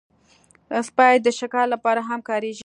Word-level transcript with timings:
سپي 0.87 1.13
د 1.25 1.27
شکار 1.39 1.65
لپاره 1.73 2.01
هم 2.09 2.19
کارېږي. 2.29 2.59